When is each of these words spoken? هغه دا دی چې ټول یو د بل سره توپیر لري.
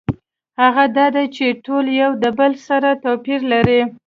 هغه 0.61 0.83
دا 0.97 1.05
دی 1.15 1.25
چې 1.35 1.45
ټول 1.65 1.85
یو 2.01 2.11
د 2.23 2.25
بل 2.39 2.53
سره 2.67 2.89
توپیر 3.03 3.39
لري. 3.53 3.81